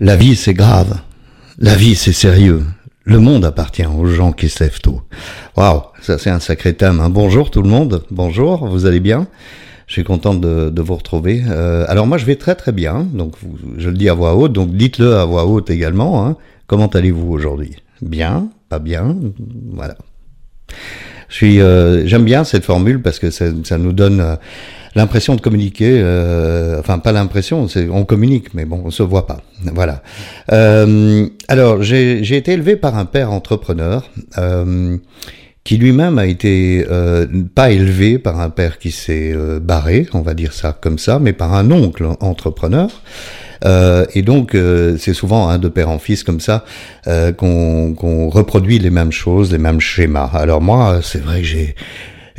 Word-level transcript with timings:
La 0.00 0.14
vie, 0.14 0.36
c'est 0.36 0.54
grave. 0.54 1.00
La 1.58 1.74
vie, 1.74 1.96
c'est 1.96 2.12
sérieux. 2.12 2.62
Le 3.02 3.18
monde 3.18 3.44
appartient 3.44 3.84
aux 3.84 4.06
gens 4.06 4.30
qui 4.30 4.48
se 4.48 4.62
lèvent 4.62 4.80
tôt. 4.80 5.02
Waouh, 5.56 5.82
ça 6.00 6.18
c'est 6.18 6.30
un 6.30 6.38
sacré 6.38 6.74
thème. 6.74 7.00
Hein. 7.00 7.10
Bonjour 7.10 7.50
tout 7.50 7.62
le 7.62 7.68
monde. 7.68 8.04
Bonjour, 8.12 8.68
vous 8.68 8.86
allez 8.86 9.00
bien? 9.00 9.26
Je 9.88 9.94
suis 9.94 10.04
content 10.04 10.34
de, 10.34 10.72
vous 10.80 10.94
retrouver. 10.94 11.42
Euh, 11.48 11.84
alors 11.88 12.06
moi, 12.06 12.16
je 12.16 12.26
vais 12.26 12.36
très 12.36 12.54
très 12.54 12.70
bien. 12.70 13.08
Donc 13.12 13.34
je 13.76 13.88
le 13.88 13.96
dis 13.96 14.08
à 14.08 14.14
voix 14.14 14.36
haute. 14.36 14.52
Donc 14.52 14.72
dites-le 14.72 15.16
à 15.16 15.24
voix 15.24 15.46
haute 15.46 15.68
également. 15.68 16.24
Hein. 16.24 16.36
Comment 16.68 16.86
allez-vous 16.86 17.32
aujourd'hui? 17.32 17.74
Bien? 18.00 18.50
Pas 18.68 18.78
bien? 18.78 19.16
Voilà. 19.72 19.96
Je 21.28 21.34
suis, 21.34 21.60
euh, 21.60 22.06
j'aime 22.06 22.24
bien 22.24 22.44
cette 22.44 22.64
formule 22.64 23.02
parce 23.02 23.18
que 23.18 23.30
ça, 23.30 23.78
nous 23.78 23.92
donne 23.92 24.20
euh, 24.20 24.36
l'impression 24.98 25.36
de 25.36 25.40
communiquer, 25.40 26.00
euh, 26.02 26.78
enfin 26.80 26.98
pas 26.98 27.12
l'impression, 27.12 27.68
c'est 27.68 27.88
on 27.88 28.04
communique, 28.04 28.52
mais 28.52 28.64
bon, 28.64 28.82
on 28.84 28.90
se 28.90 29.02
voit 29.02 29.26
pas. 29.26 29.40
Voilà. 29.74 30.02
Euh, 30.52 31.26
alors 31.46 31.82
j'ai 31.82 32.36
été 32.36 32.52
élevé 32.52 32.76
par 32.76 32.96
un 32.98 33.06
père 33.06 33.32
entrepreneur. 33.32 34.04
Euh, 34.36 34.98
qui 35.64 35.76
lui-même 35.76 36.16
a 36.16 36.24
été 36.24 36.82
pas 37.54 37.70
élevé 37.70 38.18
par 38.18 38.40
un 38.40 38.48
père 38.48 38.78
qui 38.78 38.90
s'est 38.90 39.34
barré, 39.60 40.06
on 40.14 40.22
va 40.22 40.32
dire 40.32 40.54
ça 40.54 40.72
comme 40.72 40.98
ça, 40.98 41.18
mais 41.18 41.34
par 41.34 41.52
un 41.52 41.70
oncle 41.70 42.06
entrepreneur. 42.20 42.88
Et 44.14 44.22
donc, 44.22 44.56
c'est 44.98 45.12
souvent 45.12 45.58
de 45.58 45.68
père 45.68 45.90
en 45.90 45.98
fils 45.98 46.24
comme 46.24 46.40
ça 46.40 46.64
qu'on 47.36 48.30
reproduit 48.30 48.78
les 48.78 48.88
mêmes 48.88 49.12
choses, 49.12 49.52
les 49.52 49.58
mêmes 49.58 49.80
schémas. 49.80 50.30
Alors 50.32 50.62
moi, 50.62 51.00
c'est 51.02 51.22
vrai 51.22 51.42
que 51.42 51.46
j'ai 51.46 51.74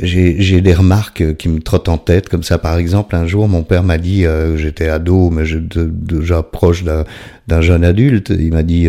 j'ai 0.02 0.60
des 0.60 0.74
remarques 0.74 1.36
qui 1.36 1.48
me 1.48 1.60
trottent 1.60 1.88
en 1.88 1.98
tête, 1.98 2.28
comme 2.28 2.42
ça. 2.42 2.58
Par 2.58 2.76
exemple, 2.78 3.16
un 3.16 3.26
jour 3.26 3.48
mon 3.48 3.62
père 3.62 3.82
m'a 3.82 3.98
dit, 3.98 4.26
euh, 4.26 4.56
j'étais 4.56 4.88
ado, 4.88 5.30
mais 5.30 5.44
déjà 5.44 6.42
proche 6.42 6.84
d'un 6.84 7.60
jeune 7.60 7.84
adulte, 7.84 8.30
il 8.30 8.52
m'a 8.52 8.62
dit, 8.62 8.88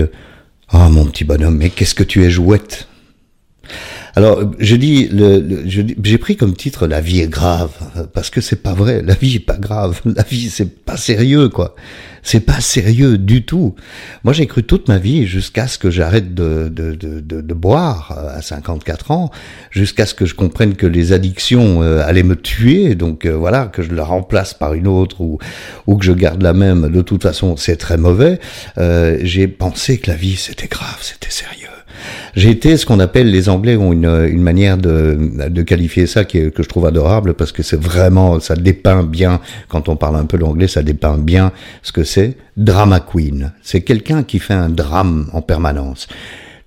oh 0.73 0.89
mon 0.89 1.05
petit 1.05 1.23
bonhomme, 1.23 1.57
mais 1.57 1.69
qu'est-ce 1.69 1.95
que 1.95 2.03
tu 2.03 2.23
es 2.23 2.29
jouette? 2.29 2.87
Alors, 4.15 4.43
je 4.59 4.75
dis, 4.75 5.07
le, 5.07 5.63
j'ai 5.65 6.17
pris 6.17 6.35
comme 6.35 6.55
titre 6.55 6.87
La 6.87 6.99
vie 6.99 7.21
est 7.21 7.29
grave 7.29 7.71
parce 8.13 8.29
que 8.29 8.41
c'est 8.41 8.61
pas 8.61 8.73
vrai. 8.73 9.01
La 9.01 9.13
vie 9.13 9.37
est 9.37 9.39
pas 9.39 9.57
grave. 9.57 10.01
La 10.05 10.23
vie 10.23 10.49
c'est 10.49 10.83
pas 10.83 10.97
sérieux 10.97 11.49
quoi. 11.49 11.75
C'est 12.23 12.41
pas 12.41 12.61
sérieux 12.61 13.17
du 13.17 13.45
tout. 13.45 13.73
Moi, 14.23 14.33
j'ai 14.33 14.45
cru 14.45 14.61
toute 14.61 14.87
ma 14.87 14.99
vie 14.99 15.25
jusqu'à 15.25 15.67
ce 15.67 15.79
que 15.79 15.89
j'arrête 15.89 16.35
de, 16.35 16.69
de, 16.69 16.93
de, 16.93 17.19
de, 17.19 17.53
boire 17.55 18.15
à 18.35 18.43
54 18.43 19.09
ans, 19.09 19.31
jusqu'à 19.71 20.05
ce 20.05 20.13
que 20.13 20.27
je 20.27 20.35
comprenne 20.35 20.75
que 20.75 20.85
les 20.85 21.13
addictions 21.13 21.81
euh, 21.81 22.05
allaient 22.05 22.21
me 22.21 22.35
tuer. 22.35 22.93
Donc 22.93 23.25
euh, 23.25 23.35
voilà, 23.35 23.65
que 23.65 23.81
je 23.81 23.91
la 23.91 24.03
remplace 24.03 24.53
par 24.53 24.75
une 24.75 24.87
autre 24.87 25.21
ou 25.21 25.39
ou 25.87 25.97
que 25.97 26.05
je 26.05 26.11
garde 26.11 26.43
la 26.43 26.53
même. 26.53 26.89
De 26.91 27.01
toute 27.01 27.23
façon, 27.23 27.57
c'est 27.57 27.77
très 27.77 27.97
mauvais. 27.97 28.39
Euh, 28.77 29.17
j'ai 29.23 29.47
pensé 29.47 29.97
que 29.97 30.11
la 30.11 30.17
vie 30.17 30.35
c'était 30.35 30.67
grave, 30.67 30.99
c'était 31.01 31.31
sérieux. 31.31 31.67
J'ai 32.35 32.49
été 32.49 32.77
ce 32.77 32.85
qu'on 32.85 32.99
appelle, 32.99 33.29
les 33.29 33.49
Anglais 33.49 33.75
ont 33.75 33.91
une, 33.91 34.05
une 34.05 34.41
manière 34.41 34.77
de, 34.77 35.17
de 35.49 35.61
qualifier 35.63 36.07
ça 36.07 36.23
qui 36.23 36.37
est, 36.37 36.51
que 36.51 36.63
je 36.63 36.69
trouve 36.69 36.85
adorable 36.85 37.33
parce 37.33 37.51
que 37.51 37.63
c'est 37.63 37.79
vraiment, 37.79 38.39
ça 38.39 38.55
dépeint 38.55 39.03
bien, 39.03 39.41
quand 39.67 39.89
on 39.89 39.95
parle 39.95 40.15
un 40.15 40.25
peu 40.25 40.37
l'anglais, 40.37 40.67
ça 40.67 40.83
dépeint 40.83 41.17
bien 41.17 41.51
ce 41.81 41.91
que 41.91 42.03
c'est. 42.03 42.37
Drama 42.57 42.99
queen. 42.99 43.51
C'est 43.61 43.81
quelqu'un 43.81 44.23
qui 44.23 44.39
fait 44.39 44.53
un 44.53 44.69
drame 44.69 45.29
en 45.33 45.41
permanence 45.41 46.07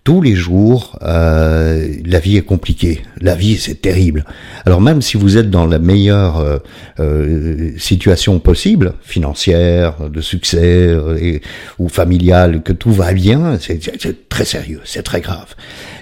tous 0.04 0.20
les 0.20 0.34
jours, 0.34 0.98
euh, 1.02 1.88
la 2.04 2.18
vie 2.18 2.36
est 2.36 2.42
compliquée. 2.42 3.00
La 3.22 3.34
vie, 3.34 3.56
c'est 3.56 3.80
terrible. 3.80 4.26
Alors 4.66 4.82
même 4.82 5.00
si 5.00 5.16
vous 5.16 5.38
êtes 5.38 5.50
dans 5.50 5.66
la 5.66 5.78
meilleure 5.78 6.38
euh, 6.38 6.58
euh 7.00 7.70
situation 7.78 8.38
possible, 8.38 8.94
financière, 9.00 10.10
de 10.10 10.20
succès 10.20 10.88
euh, 10.88 11.38
ou 11.78 11.88
familiale, 11.88 12.62
que 12.62 12.74
tout 12.74 12.92
va 12.92 13.14
bien, 13.14 13.58
c'est 13.58 14.23
très 14.34 14.44
sérieux, 14.44 14.80
c'est 14.82 15.04
très 15.04 15.20
grave. 15.20 15.54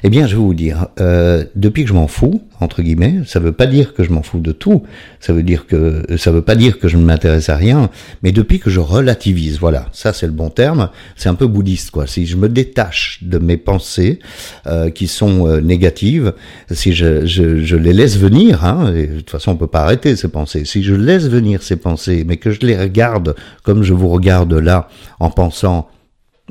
Eh 0.04 0.08
bien, 0.08 0.26
je 0.26 0.36
vais 0.36 0.40
vous 0.40 0.54
dire, 0.54 0.86
euh, 1.00 1.44
depuis 1.54 1.82
que 1.82 1.90
je 1.90 1.92
m'en 1.92 2.06
fous, 2.06 2.40
entre 2.60 2.80
guillemets, 2.80 3.16
ça 3.26 3.40
veut 3.40 3.52
pas 3.52 3.66
dire 3.66 3.92
que 3.92 4.04
je 4.04 4.10
m'en 4.10 4.22
fous 4.22 4.40
de 4.40 4.52
tout, 4.52 4.84
ça 5.20 5.34
veut 5.34 5.42
dire 5.42 5.66
que 5.66 6.02
ça 6.16 6.30
veut 6.30 6.40
pas 6.40 6.54
dire 6.54 6.78
que 6.78 6.88
je 6.88 6.96
ne 6.96 7.04
m'intéresse 7.04 7.50
à 7.50 7.56
rien, 7.56 7.90
mais 8.22 8.32
depuis 8.32 8.58
que 8.58 8.70
je 8.70 8.80
relativise, 8.80 9.58
voilà, 9.58 9.84
ça 9.92 10.14
c'est 10.14 10.24
le 10.24 10.32
bon 10.32 10.48
terme, 10.48 10.88
c'est 11.14 11.28
un 11.28 11.34
peu 11.34 11.46
bouddhiste 11.46 11.90
quoi. 11.90 12.06
Si 12.06 12.24
je 12.24 12.38
me 12.38 12.48
détache 12.48 13.18
de 13.20 13.36
mes 13.36 13.58
pensées 13.58 14.18
euh, 14.66 14.88
qui 14.88 15.08
sont 15.08 15.46
euh, 15.46 15.60
négatives, 15.60 16.32
si 16.70 16.94
je, 16.94 17.26
je, 17.26 17.62
je, 17.62 17.76
les 17.76 17.92
laisse 17.92 18.16
venir, 18.16 18.64
hein, 18.64 18.94
et 18.94 19.08
de 19.08 19.16
toute 19.18 19.28
façon 19.28 19.50
on 19.50 19.56
peut 19.56 19.66
pas 19.66 19.82
arrêter 19.82 20.16
ces 20.16 20.28
pensées. 20.28 20.64
Si 20.64 20.82
je 20.82 20.94
laisse 20.94 21.28
venir 21.28 21.62
ces 21.62 21.76
pensées, 21.76 22.24
mais 22.26 22.38
que 22.38 22.50
je 22.50 22.60
les 22.60 22.78
regarde 22.78 23.34
comme 23.62 23.82
je 23.82 23.92
vous 23.92 24.08
regarde 24.08 24.54
là, 24.54 24.88
en 25.20 25.28
pensant 25.28 25.90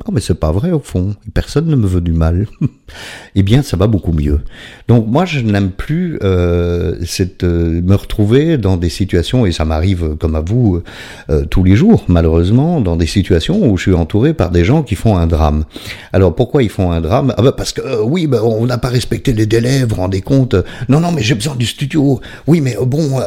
non, 0.06 0.12
mais 0.12 0.20
c'est 0.20 0.34
pas 0.34 0.50
vrai 0.50 0.72
au 0.72 0.80
fond. 0.80 1.14
Personne 1.32 1.66
ne 1.66 1.76
me 1.76 1.86
veut 1.86 2.00
du 2.00 2.12
mal. 2.12 2.46
eh 3.36 3.42
bien, 3.44 3.62
ça 3.62 3.76
va 3.76 3.86
beaucoup 3.86 4.12
mieux. 4.12 4.40
Donc 4.88 5.06
moi, 5.06 5.24
je 5.24 5.38
n'aime 5.38 5.70
plus 5.70 6.18
euh, 6.22 6.96
cette, 7.04 7.44
euh, 7.44 7.80
me 7.82 7.94
retrouver 7.94 8.58
dans 8.58 8.76
des 8.76 8.88
situations, 8.88 9.46
et 9.46 9.52
ça 9.52 9.64
m'arrive 9.64 10.16
comme 10.18 10.34
à 10.34 10.40
vous 10.40 10.82
euh, 11.30 11.44
tous 11.44 11.62
les 11.62 11.76
jours, 11.76 12.04
malheureusement, 12.08 12.80
dans 12.80 12.96
des 12.96 13.06
situations 13.06 13.70
où 13.70 13.76
je 13.76 13.82
suis 13.82 13.94
entouré 13.94 14.34
par 14.34 14.50
des 14.50 14.64
gens 14.64 14.82
qui 14.82 14.96
font 14.96 15.16
un 15.16 15.28
drame. 15.28 15.64
Alors 16.12 16.34
pourquoi 16.34 16.64
ils 16.64 16.70
font 16.70 16.90
un 16.90 17.00
drame? 17.00 17.32
Ah 17.36 17.42
bah 17.42 17.52
Parce 17.52 17.72
que 17.72 18.02
oui, 18.02 18.26
bah, 18.26 18.40
on 18.42 18.66
n'a 18.66 18.78
pas 18.78 18.88
respecté 18.88 19.32
les 19.32 19.46
délais, 19.46 19.84
vous 19.84 19.96
rendez 19.96 20.20
compte? 20.20 20.56
Non, 20.88 20.98
non, 20.98 21.12
mais 21.12 21.22
j'ai 21.22 21.36
besoin 21.36 21.54
du 21.54 21.66
studio. 21.66 22.20
Oui, 22.48 22.60
mais 22.60 22.76
bon, 22.84 23.20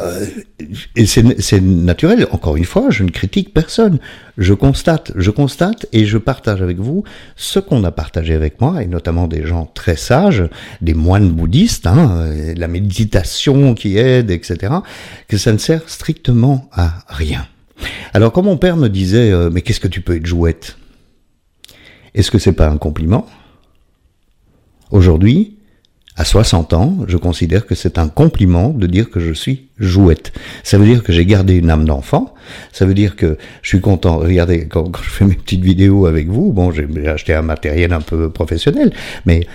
et 0.94 1.06
c'est 1.06 1.60
naturel. 1.60 2.26
Encore 2.32 2.56
une 2.56 2.64
fois, 2.64 2.90
je 2.90 3.02
ne 3.02 3.10
critique 3.10 3.54
personne. 3.54 3.98
Je 4.38 4.52
constate, 4.52 5.12
je 5.16 5.30
constate 5.30 5.86
et 5.92 6.04
je 6.04 6.18
partage 6.18 6.60
avec 6.66 6.78
vous 6.78 7.04
ce 7.36 7.58
qu'on 7.58 7.82
a 7.84 7.90
partagé 7.90 8.34
avec 8.34 8.60
moi, 8.60 8.82
et 8.82 8.86
notamment 8.86 9.26
des 9.26 9.46
gens 9.46 9.70
très 9.72 9.96
sages, 9.96 10.44
des 10.80 10.94
moines 10.94 11.30
bouddhistes, 11.30 11.86
hein, 11.86 12.30
la 12.56 12.68
méditation 12.68 13.74
qui 13.74 13.96
aide, 13.96 14.30
etc., 14.30 14.74
que 15.28 15.38
ça 15.38 15.52
ne 15.52 15.58
sert 15.58 15.88
strictement 15.88 16.68
à 16.72 17.04
rien. 17.08 17.46
Alors 18.12 18.32
quand 18.32 18.42
mon 18.42 18.56
père 18.56 18.76
me 18.76 18.88
disait 18.88 19.30
euh, 19.30 19.50
mais 19.50 19.62
qu'est-ce 19.62 19.80
que 19.80 19.88
tu 19.88 20.00
peux 20.00 20.16
être 20.16 20.26
jouette? 20.26 20.78
Est-ce 22.14 22.30
que 22.30 22.38
c'est 22.38 22.52
pas 22.52 22.68
un 22.68 22.78
compliment? 22.78 23.26
Aujourd'hui, 24.90 25.56
à 26.16 26.24
60 26.24 26.72
ans, 26.72 26.98
je 27.06 27.18
considère 27.18 27.66
que 27.66 27.74
c'est 27.74 27.98
un 27.98 28.08
compliment 28.08 28.70
de 28.70 28.86
dire 28.86 29.10
que 29.10 29.20
je 29.20 29.32
suis 29.32 29.68
jouette. 29.78 30.32
Ça 30.62 30.78
veut 30.78 30.86
dire 30.86 31.02
que 31.02 31.12
j'ai 31.12 31.26
gardé 31.26 31.54
une 31.54 31.70
âme 31.70 31.84
d'enfant. 31.84 32.34
Ça 32.72 32.86
veut 32.86 32.94
dire 32.94 33.16
que 33.16 33.36
je 33.62 33.68
suis 33.68 33.80
content. 33.80 34.18
Regardez, 34.18 34.66
quand, 34.66 34.90
je 35.02 35.10
fais 35.10 35.24
mes 35.24 35.34
petites 35.34 35.62
vidéos 35.62 36.06
avec 36.06 36.28
vous, 36.28 36.52
bon, 36.52 36.70
j'ai 36.70 36.86
acheté 37.08 37.34
un 37.34 37.42
matériel 37.42 37.92
un 37.92 38.00
peu 38.00 38.30
professionnel, 38.30 38.92
mais 39.26 39.46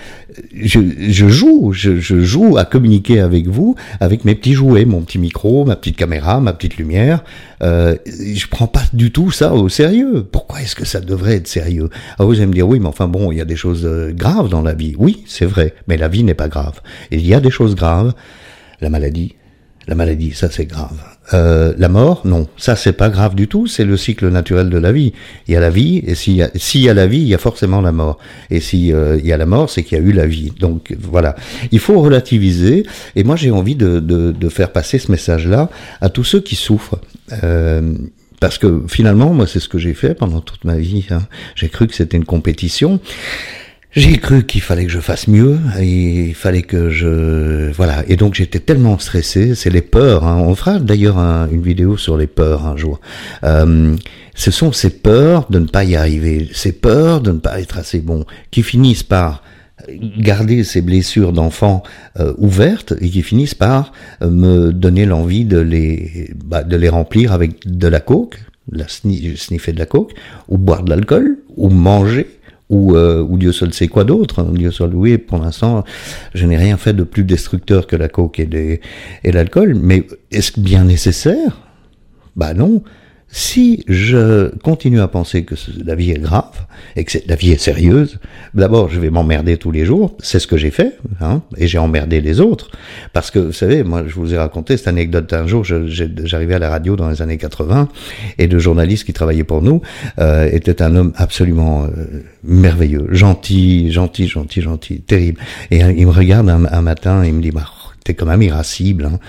je, 0.55 0.79
je 1.09 1.27
joue, 1.27 1.73
je, 1.73 1.99
je, 1.99 2.21
joue 2.21 2.57
à 2.57 2.65
communiquer 2.65 3.19
avec 3.19 3.47
vous 3.47 3.75
avec 3.99 4.25
mes 4.25 4.35
petits 4.35 4.53
jouets, 4.53 4.85
mon 4.85 5.01
petit 5.01 5.19
micro, 5.19 5.65
ma 5.65 5.75
petite 5.75 5.97
caméra, 5.97 6.39
ma 6.39 6.53
petite 6.53 6.77
lumière. 6.77 7.23
Euh, 7.63 7.95
je 8.05 8.45
prends 8.47 8.67
pas 8.67 8.83
du 8.93 9.11
tout 9.11 9.31
ça 9.31 9.53
au 9.53 9.69
sérieux. 9.69 10.25
Pourquoi 10.29 10.61
est-ce 10.61 10.75
que 10.75 10.85
ça 10.85 11.01
devrait 11.01 11.35
être 11.37 11.47
sérieux? 11.47 11.89
Ah, 12.19 12.25
vous 12.25 12.33
allez 12.33 12.45
me 12.45 12.53
dire 12.53 12.67
oui, 12.67 12.79
mais 12.79 12.87
enfin 12.87 13.07
bon, 13.07 13.31
il 13.31 13.37
y 13.37 13.41
a 13.41 13.45
des 13.45 13.55
choses 13.55 13.85
euh, 13.85 14.11
graves 14.11 14.49
dans 14.49 14.61
la 14.61 14.73
vie. 14.73 14.93
Oui, 14.97 15.23
c'est 15.25 15.45
vrai, 15.45 15.73
mais 15.87 15.97
la 15.97 16.07
vie 16.07 16.23
n'est 16.23 16.33
pas 16.33 16.47
grave. 16.47 16.79
Il 17.09 17.25
y 17.25 17.33
a 17.33 17.39
des 17.39 17.51
choses 17.51 17.75
graves. 17.75 18.13
La 18.81 18.89
maladie, 18.89 19.35
la 19.87 19.95
maladie, 19.95 20.31
ça 20.31 20.49
c'est 20.49 20.65
grave. 20.65 20.97
Euh, 21.33 21.73
la 21.77 21.89
mort, 21.89 22.21
non, 22.25 22.47
ça 22.57 22.75
c'est 22.75 22.93
pas 22.93 23.09
grave 23.09 23.35
du 23.35 23.47
tout, 23.47 23.65
c'est 23.65 23.85
le 23.85 23.95
cycle 23.97 24.27
naturel 24.29 24.69
de 24.69 24.77
la 24.77 24.91
vie. 24.91 25.13
Il 25.47 25.53
y 25.53 25.57
a 25.57 25.59
la 25.59 25.69
vie, 25.69 26.03
et 26.05 26.15
s'il 26.15 26.35
y, 26.35 26.79
y, 26.79 26.89
a 26.89 26.93
la 26.93 27.07
vie, 27.07 27.19
il 27.19 27.27
y 27.27 27.33
a 27.33 27.37
forcément 27.37 27.81
la 27.81 27.91
mort. 27.91 28.17
Et 28.49 28.59
s'il 28.59 28.93
euh, 28.93 29.19
y 29.23 29.31
a 29.31 29.37
la 29.37 29.45
mort, 29.45 29.69
c'est 29.69 29.83
qu'il 29.83 29.97
y 29.97 30.01
a 30.01 30.03
eu 30.03 30.11
la 30.11 30.27
vie. 30.27 30.51
Donc 30.59 30.95
voilà, 30.99 31.35
il 31.71 31.79
faut 31.79 31.99
relativiser, 31.99 32.85
et 33.15 33.23
moi 33.23 33.35
j'ai 33.35 33.51
envie 33.51 33.75
de, 33.75 33.99
de, 33.99 34.31
de, 34.31 34.49
faire 34.49 34.71
passer 34.71 34.99
ce 34.99 35.11
message-là 35.11 35.69
à 36.01 36.09
tous 36.09 36.23
ceux 36.23 36.41
qui 36.41 36.55
souffrent. 36.55 36.99
Euh, 37.43 37.93
parce 38.39 38.57
que 38.57 38.83
finalement, 38.87 39.33
moi 39.33 39.47
c'est 39.47 39.59
ce 39.59 39.69
que 39.69 39.77
j'ai 39.77 39.93
fait 39.93 40.15
pendant 40.15 40.41
toute 40.41 40.65
ma 40.65 40.75
vie. 40.75 41.05
Hein. 41.11 41.21
J'ai 41.55 41.69
cru 41.69 41.87
que 41.87 41.95
c'était 41.95 42.17
une 42.17 42.25
compétition. 42.25 42.99
J'ai 43.93 44.17
cru 44.19 44.45
qu'il 44.45 44.61
fallait 44.61 44.85
que 44.85 44.91
je 44.91 45.01
fasse 45.01 45.27
mieux, 45.27 45.59
il 45.81 46.33
fallait 46.33 46.61
que 46.61 46.89
je 46.89 47.71
voilà. 47.73 48.03
Et 48.07 48.15
donc 48.15 48.35
j'étais 48.35 48.59
tellement 48.59 48.97
stressé. 48.99 49.53
C'est 49.53 49.69
les 49.69 49.81
peurs. 49.81 50.23
Hein. 50.23 50.41
On 50.45 50.55
fera 50.55 50.79
d'ailleurs 50.79 51.17
une 51.17 51.61
vidéo 51.61 51.97
sur 51.97 52.15
les 52.15 52.27
peurs 52.27 52.65
un 52.65 52.77
jour. 52.77 53.01
Euh, 53.43 53.95
ce 54.33 54.49
sont 54.49 54.71
ces 54.71 54.91
peurs 54.91 55.47
de 55.49 55.59
ne 55.59 55.65
pas 55.65 55.83
y 55.83 55.97
arriver, 55.97 56.49
ces 56.53 56.71
peurs 56.71 57.19
de 57.19 57.33
ne 57.33 57.39
pas 57.39 57.59
être 57.59 57.77
assez 57.77 57.99
bon, 57.99 58.25
qui 58.49 58.63
finissent 58.63 59.03
par 59.03 59.43
garder 60.17 60.63
ces 60.63 60.81
blessures 60.81 61.33
d'enfant 61.33 61.83
euh, 62.19 62.33
ouvertes 62.37 62.93
et 63.01 63.09
qui 63.09 63.23
finissent 63.23 63.55
par 63.55 63.91
euh, 64.21 64.29
me 64.29 64.71
donner 64.71 65.05
l'envie 65.05 65.43
de 65.43 65.57
les 65.57 66.31
bah, 66.45 66.63
de 66.63 66.77
les 66.77 66.89
remplir 66.89 67.33
avec 67.33 67.67
de 67.67 67.87
la 67.87 67.99
coke, 67.99 68.39
la 68.71 68.87
sniffer 68.87 69.73
de 69.73 69.79
la 69.79 69.85
coke, 69.85 70.13
ou 70.47 70.57
boire 70.57 70.83
de 70.83 70.91
l'alcool, 70.91 71.39
ou 71.57 71.67
manger 71.69 72.27
ou, 72.71 72.95
euh, 72.95 73.21
ou 73.21 73.37
Dieu 73.37 73.51
seul 73.51 73.73
sait 73.73 73.87
quoi 73.87 74.03
d'autre. 74.03 74.39
Hein. 74.39 74.51
Dieu 74.53 74.71
seul, 74.71 74.95
oui, 74.95 75.19
pour 75.19 75.37
l'instant, 75.37 75.83
je 76.33 76.47
n'ai 76.47 76.57
rien 76.57 76.77
fait 76.77 76.93
de 76.93 77.03
plus 77.03 77.23
destructeur 77.23 77.85
que 77.85 77.95
la 77.95 78.07
coke 78.07 78.39
et, 78.39 78.81
et 79.23 79.31
l'alcool, 79.31 79.75
mais 79.75 80.07
est-ce 80.31 80.59
bien 80.59 80.85
nécessaire? 80.85 81.59
Bah 82.35 82.53
non. 82.55 82.81
Si 83.31 83.83
je 83.87 84.53
continue 84.57 84.99
à 84.99 85.07
penser 85.07 85.43
que 85.45 85.55
la 85.85 85.95
vie 85.95 86.11
est 86.11 86.19
grave 86.19 86.65
et 86.95 87.05
que 87.05 87.17
la 87.27 87.35
vie 87.35 87.51
est 87.51 87.61
sérieuse, 87.61 88.19
d'abord 88.53 88.89
je 88.89 88.99
vais 88.99 89.09
m'emmerder 89.09 89.57
tous 89.57 89.71
les 89.71 89.85
jours, 89.85 90.15
c'est 90.19 90.39
ce 90.39 90.47
que 90.47 90.57
j'ai 90.57 90.71
fait, 90.71 90.97
hein, 91.21 91.41
et 91.57 91.67
j'ai 91.67 91.77
emmerdé 91.77 92.19
les 92.19 92.41
autres, 92.41 92.69
parce 93.13 93.31
que 93.31 93.39
vous 93.39 93.53
savez, 93.53 93.83
moi 93.83 94.03
je 94.05 94.15
vous 94.15 94.33
ai 94.33 94.37
raconté 94.37 94.75
cette 94.75 94.89
anecdote 94.89 95.31
un 95.31 95.47
jour, 95.47 95.63
j'arrivais 95.63 96.55
à 96.55 96.59
la 96.59 96.69
radio 96.69 96.95
dans 96.95 97.09
les 97.09 97.21
années 97.21 97.37
80, 97.37 97.87
et 98.37 98.47
le 98.47 98.59
journaliste 98.59 99.05
qui 99.05 99.13
travaillait 99.13 99.45
pour 99.45 99.61
nous 99.61 99.81
euh, 100.19 100.49
était 100.51 100.81
un 100.81 100.95
homme 100.95 101.13
absolument 101.15 101.85
euh, 101.85 102.23
merveilleux, 102.43 103.07
gentil, 103.11 103.91
gentil, 103.91 104.27
gentil, 104.27 104.61
gentil, 104.61 105.01
terrible. 105.01 105.39
Et 105.69 105.83
euh, 105.83 105.93
il 105.95 106.05
me 106.05 106.11
regarde 106.11 106.49
un, 106.49 106.81
matin, 106.81 107.23
et 107.23 107.29
il 107.29 107.33
me 107.33 107.41
dit, 107.41 107.51
bah, 107.51 107.67
t'es 108.03 108.13
quand 108.13 108.25
même 108.25 108.41
irascible. 108.41 109.05
Hein. 109.05 109.19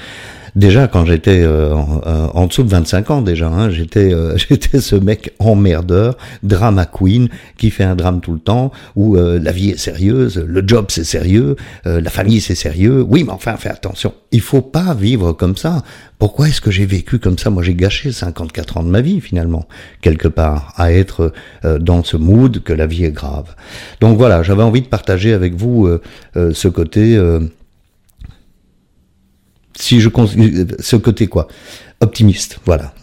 Déjà, 0.55 0.87
quand 0.87 1.07
j'étais 1.07 1.41
euh, 1.43 1.75
euh, 2.07 2.27
en, 2.35 2.47
dessous 2.47 2.63
de 2.63 2.69
25 2.69 3.11
ans, 3.11 3.23
déjà, 3.23 3.49
hein, 3.49 3.71
j'étais 3.71 4.13
euh, 4.13 4.37
j'étais 4.51 4.81
ce 4.81 4.97
mec 4.97 5.33
emmerdeur, 5.39 6.19
drama 6.43 6.85
queen, 6.85 7.29
qui 7.57 7.71
fait 7.71 7.85
un 7.85 7.95
drame 7.95 8.21
tout 8.21 8.35
le 8.35 8.39
temps, 8.39 8.71
où 8.95 9.17
la 9.17 9.53
vie 9.53 9.71
est 9.71 9.79
sérieuse, 9.79 10.45
le 10.47 10.63
job 10.67 10.87
c'est 10.89 11.05
sérieux, 11.05 11.57
la 11.85 12.11
famille 12.11 12.41
c'est 12.41 12.55
sérieux. 12.55 13.05
Oui, 13.07 13.25
mais 13.25 13.33
enfin, 13.33 13.57
fais 13.57 13.69
attention. 13.69 14.13
Il 14.31 14.41
faut 14.41 14.61
pas 14.61 14.95
vivre 14.95 15.33
comme 15.33 15.57
ça. 15.57 15.83
Pourquoi 16.19 16.49
est-ce 16.49 16.61
que 16.61 16.71
j'ai 16.71 16.87
vécu 16.87 17.19
comme 17.19 17.39
ça? 17.39 17.51
Moi, 17.51 17.63
j'ai 17.63 17.75
gâché 17.75 18.13
54 18.13 18.79
ans 18.79 18.83
de 18.83 18.89
ma 18.89 19.01
vie, 19.01 19.21
finalement, 19.21 19.67
quelque 20.01 20.29
part, 20.29 20.73
à 20.77 20.93
être 20.93 21.33
dans 21.81 22.05
ce 22.05 22.17
mood 22.17 22.63
que 22.63 22.73
la 22.73 22.87
vie 22.87 23.05
est 23.05 23.13
grave. 23.13 23.55
Donc 24.01 24.19
voilà, 24.19 24.43
j'avais 24.43 24.63
envie 24.63 24.83
de 24.83 24.87
partager 24.87 25.33
avec 25.33 25.55
vous 25.55 25.89
ce 26.35 26.69
côté 26.69 27.19
si 29.77 30.01
je 30.01 30.09
ce 30.81 30.97
côté 30.97 31.27
quoi. 31.27 31.49
Optimiste 32.01 32.59
voilà. 32.67 32.95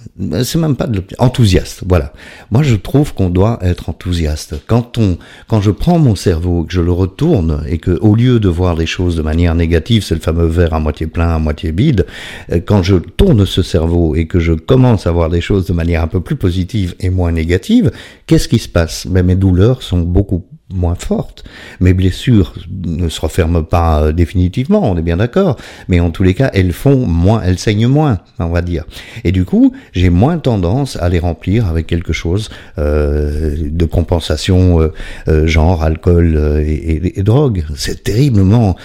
C'est 0.44 0.58
même 0.58 0.76
pas 0.76 0.88
de 0.88 1.02
enthousiaste 1.20 1.84
voilà. 1.88 2.12
Moi 2.52 2.64
je 2.64 2.76
trouve 2.76 3.14
qu'on 3.14 3.30
doit 3.30 3.58
être 3.62 3.90
enthousiaste. 3.90 4.56
Quand 4.68 4.98
on 4.98 5.18
quand 5.48 5.62
je 5.62 5.72
prends 5.72 6.00
mon 6.00 6.16
cerveau 6.16 6.66
que 6.66 6.74
je 6.74 6.82
le 6.82 6.92
retourne 6.92 7.64
et 7.68 7.78
que 7.78 7.92
au 8.02 8.16
lieu 8.16 8.42
de 8.42 8.50
voir 8.50 8.76
les 8.76 8.86
choses 8.86 9.16
de 9.16 9.22
manière 9.22 9.56
négative 9.56 10.04
c'est 10.04 10.16
le 10.16 10.22
fameux 10.22 10.48
verre 10.48 10.74
à 10.74 10.80
moitié 10.80 11.08
plein 11.08 11.30
à 11.30 11.40
moitié 11.40 11.72
vide 11.72 12.06
euh, 12.52 12.60
quand 12.60 12.84
je 12.84 12.98
tourne 12.98 13.46
ce 13.46 13.62
cerveau 13.62 14.16
et 14.16 14.28
que 14.28 14.40
je 14.40 14.54
commence 14.54 15.08
à 15.08 15.12
voir 15.12 15.30
les 15.30 15.42
choses 15.42 15.66
de 15.66 15.74
manière 15.74 16.04
un 16.04 16.08
peu 16.08 16.20
plus 16.20 16.36
positive 16.36 16.96
et 17.00 17.10
moins 17.10 17.32
négative 17.32 17.92
qu'est-ce 18.28 18.50
qui 18.50 18.60
se 18.60 18.70
passe? 18.70 19.08
Ben, 19.08 19.26
mes 19.26 19.36
douleurs 19.36 19.82
sont 19.82 20.02
beaucoup 20.02 20.46
moins 20.74 20.96
forte. 20.96 21.44
Mes 21.80 21.94
blessures 21.94 22.54
ne 22.86 23.10
se 23.10 23.20
referment 23.22 23.64
pas 23.64 24.04
euh, 24.04 24.12
définitivement, 24.12 24.90
on 24.90 24.98
est 24.98 25.02
bien 25.02 25.18
d'accord, 25.18 25.58
mais 25.88 26.00
en 26.00 26.12
tous 26.12 26.24
les 26.24 26.36
cas, 26.36 26.52
elles 26.54 26.74
font 26.74 27.08
moins, 27.08 27.42
elles 27.44 27.58
saignent 27.58 27.88
moins, 27.88 28.20
on 28.38 28.50
va 28.50 28.62
dire. 28.62 28.86
Et 29.24 29.32
du 29.32 29.46
coup, 29.46 29.74
j'ai 29.94 30.10
moins 30.10 30.38
tendance 30.38 30.96
à 30.98 31.10
les 31.10 31.20
remplir 31.20 31.68
avec 31.68 31.88
quelque 31.88 32.14
chose 32.14 32.50
euh, 32.78 33.56
de 33.60 33.86
compensation, 33.86 34.92
euh, 35.28 35.48
genre 35.48 35.84
alcool 35.84 36.62
et, 36.64 37.20
et, 37.20 37.24
drogue. 37.24 37.66
C'est 37.76 38.04
terriblement 38.04 38.76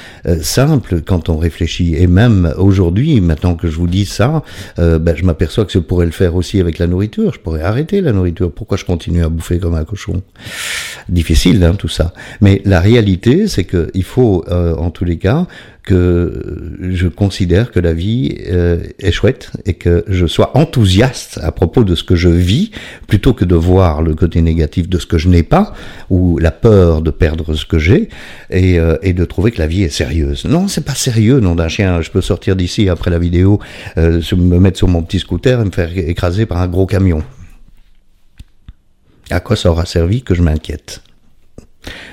simple 0.40 1.02
quand 1.02 1.28
on 1.28 1.36
réfléchit. 1.36 1.94
Et 1.96 2.06
même 2.06 2.52
aujourd'hui, 2.56 3.20
maintenant 3.20 3.54
que 3.54 3.68
je 3.68 3.76
vous 3.76 3.86
dis 3.86 4.06
ça, 4.06 4.42
ben, 4.76 5.14
je 5.14 5.24
m'aperçois 5.24 5.64
que 5.64 5.72
je 5.72 5.78
pourrais 5.78 6.06
le 6.06 6.12
faire 6.12 6.34
aussi 6.34 6.60
avec 6.60 6.78
la 6.78 6.86
nourriture. 6.86 7.32
Je 7.32 7.40
pourrais 7.40 7.62
arrêter 7.62 8.00
la 8.00 8.12
nourriture. 8.12 8.52
Pourquoi 8.52 8.76
je 8.76 8.84
continue 8.84 9.22
à 9.22 9.28
bouffer 9.28 9.58
comme 9.58 9.74
un 9.74 9.84
cochon? 9.84 10.22
Difficile, 11.08 11.62
hein? 11.62 11.73
Tout 11.74 11.88
ça. 11.88 12.12
Mais 12.40 12.62
la 12.64 12.80
réalité, 12.80 13.46
c'est 13.48 13.64
qu'il 13.64 14.04
faut, 14.04 14.44
euh, 14.48 14.74
en 14.76 14.90
tous 14.90 15.04
les 15.04 15.18
cas, 15.18 15.46
que 15.82 16.76
je 16.80 17.08
considère 17.08 17.70
que 17.70 17.78
la 17.78 17.92
vie 17.92 18.38
euh, 18.48 18.82
est 18.98 19.12
chouette 19.12 19.50
et 19.66 19.74
que 19.74 20.02
je 20.08 20.26
sois 20.26 20.56
enthousiaste 20.56 21.38
à 21.42 21.52
propos 21.52 21.84
de 21.84 21.94
ce 21.94 22.02
que 22.04 22.16
je 22.16 22.30
vis, 22.30 22.70
plutôt 23.06 23.34
que 23.34 23.44
de 23.44 23.54
voir 23.54 24.00
le 24.00 24.14
côté 24.14 24.40
négatif 24.40 24.88
de 24.88 24.98
ce 24.98 25.06
que 25.06 25.18
je 25.18 25.28
n'ai 25.28 25.42
pas 25.42 25.74
ou 26.08 26.38
la 26.38 26.50
peur 26.50 27.02
de 27.02 27.10
perdre 27.10 27.54
ce 27.54 27.66
que 27.66 27.78
j'ai 27.78 28.08
et, 28.50 28.78
euh, 28.78 28.96
de 29.02 29.24
trouver 29.26 29.50
que 29.50 29.58
la 29.58 29.66
vie 29.66 29.82
est 29.82 29.90
sérieuse. 29.90 30.46
Non, 30.46 30.68
c'est 30.68 30.84
pas 30.84 30.94
sérieux, 30.94 31.40
nom 31.40 31.54
d'un 31.54 31.68
chien. 31.68 32.00
Je 32.00 32.10
peux 32.10 32.22
sortir 32.22 32.56
d'ici 32.56 32.88
après 32.88 33.10
la 33.10 33.18
vidéo, 33.18 33.60
me 33.96 34.58
mettre 34.58 34.78
sur 34.78 34.88
mon 34.88 35.02
petit 35.02 35.18
scooter 35.18 35.60
et 35.60 35.64
me 35.64 35.70
faire 35.70 35.90
écraser 35.96 36.46
par 36.46 36.58
un 36.58 36.66
gros 36.66 36.86
camion. 36.86 37.22
À 39.30 39.40
quoi 39.40 39.56
ça 39.56 39.70
aura 39.70 39.86
servi 39.86 40.22
que 40.22 40.34
je 40.34 40.42
m'inquiète? 40.42 41.02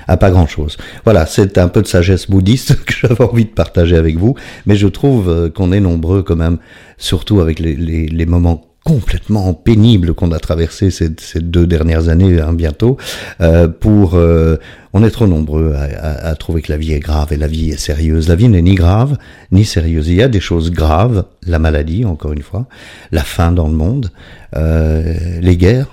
À 0.08 0.16
pas 0.16 0.30
grand 0.30 0.46
chose. 0.46 0.76
Voilà, 1.04 1.26
c'est 1.26 1.58
un 1.58 1.68
peu 1.68 1.82
de 1.82 1.86
sagesse 1.86 2.28
bouddhiste 2.28 2.84
que 2.84 2.92
j'avais 2.92 3.24
envie 3.24 3.44
de 3.44 3.50
partager 3.50 3.96
avec 3.96 4.16
vous, 4.16 4.34
mais 4.66 4.76
je 4.76 4.88
trouve 4.88 5.28
euh, 5.28 5.48
qu'on 5.48 5.72
est 5.72 5.80
nombreux 5.80 6.22
quand 6.22 6.36
même, 6.36 6.58
surtout 6.98 7.40
avec 7.40 7.58
les, 7.58 7.74
les, 7.74 8.26
moments 8.26 8.64
complètement 8.84 9.54
pénibles 9.54 10.14
qu'on 10.14 10.32
a 10.32 10.38
traversé 10.38 10.90
ces, 10.90 11.10
ces, 11.18 11.40
deux 11.40 11.66
dernières 11.66 12.08
années, 12.08 12.40
hein, 12.40 12.52
bientôt, 12.52 12.96
euh, 13.40 13.68
pour 13.68 14.14
euh, 14.14 14.56
on 14.92 15.04
est 15.04 15.10
trop 15.10 15.26
nombreux 15.26 15.74
à, 15.74 16.34
trouver 16.34 16.62
que 16.62 16.72
la 16.72 16.78
vie 16.78 16.92
est 16.92 17.00
grave 17.00 17.32
et 17.32 17.36
la 17.36 17.46
vie 17.46 17.70
est 17.70 17.78
sérieuse. 17.78 18.28
La 18.28 18.34
vie 18.34 18.48
n'est 18.48 18.62
ni 18.62 18.74
grave 18.74 19.16
ni 19.52 19.64
sérieuse. 19.64 20.08
Il 20.08 20.16
y 20.16 20.22
a 20.22 20.28
des 20.28 20.40
choses 20.40 20.70
graves, 20.70 21.24
la 21.46 21.58
maladie, 21.58 22.04
encore 22.04 22.32
une 22.32 22.42
fois, 22.42 22.66
la 23.12 23.22
faim 23.22 23.52
dans 23.52 23.68
le 23.68 23.74
monde, 23.74 24.10
les 24.54 25.56
guerres, 25.56 25.88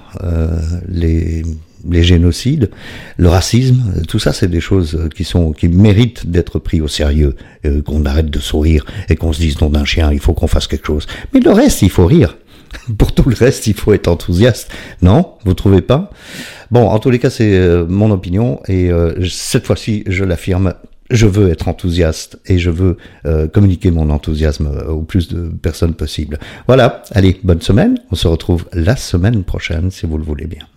les 0.90 1.44
les 1.88 2.04
génocides, 2.04 2.70
le 3.18 3.30
racisme, 3.30 4.04
tout 4.08 4.20
ça, 4.20 4.34
c'est 4.34 4.48
des 4.48 4.60
choses 4.60 5.10
qui 5.16 5.24
sont 5.24 5.52
qui 5.52 5.68
méritent 5.68 6.30
d'être 6.30 6.60
pris 6.60 6.82
au 6.82 6.88
sérieux, 6.88 7.36
euh, 7.66 7.82
qu'on 7.82 8.06
arrête 8.06 8.30
de 8.30 8.40
sourire 8.40 8.86
et 9.10 9.16
qu'on 9.16 9.34
se 9.34 9.40
dise 9.40 9.60
non 9.62 9.70
d'un 9.70 9.86
chien, 9.86 10.12
il 10.12 10.20
faut 10.20 10.34
qu'on 10.34 10.48
fasse 10.48 10.68
quelque 10.68 10.88
chose. 10.88 11.08
Mais 11.34 11.40
le 11.40 11.52
reste, 11.52 11.82
il 11.82 11.90
faut 11.90 12.06
rire. 12.06 12.38
Pour 12.98 13.14
tout 13.14 13.28
le 13.28 13.36
reste, 13.36 13.68
il 13.68 13.74
faut 13.74 13.94
être 13.94 14.08
enthousiaste. 14.08 14.72
Non, 15.02 15.34
vous 15.44 15.54
trouvez 15.54 15.82
pas? 15.82 16.12
Bon, 16.72 16.88
en 16.88 17.00
tous 17.00 17.10
les 17.10 17.20
cas, 17.20 17.30
c'est 17.30 17.58
euh, 17.58 17.86
mon 17.88 18.12
opinion 18.12 18.62
et 18.68 18.92
euh, 18.92 19.26
cette 19.28 19.66
fois-ci, 19.66 20.04
je 20.08 20.24
l'affirme. 20.24 20.74
Je 21.10 21.26
veux 21.26 21.50
être 21.50 21.68
enthousiaste 21.68 22.40
et 22.46 22.60
je 22.60 22.70
veux 22.70 22.98
communiquer 23.52 23.90
mon 23.90 24.12
enthousiasme 24.12 24.70
au 24.88 25.02
plus 25.02 25.28
de 25.28 25.50
personnes 25.50 25.96
possible. 25.96 26.38
Voilà, 26.68 27.02
allez, 27.14 27.40
bonne 27.44 27.62
semaine. 27.62 27.98
On 28.12 28.16
se 28.16 28.28
retrouve 28.28 28.66
la 28.74 28.96
semaine 28.96 29.44
prochaine 29.44 29.90
si 29.90 30.06
vous 30.06 30.20
le 30.20 30.24
voulez 30.24 30.46
bien. 30.46 30.68